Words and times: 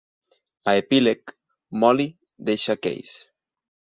A 0.69 0.71
epíleg, 0.79 1.21
Molly 1.83 2.09
deixa 2.49 2.79
Case. 2.87 3.23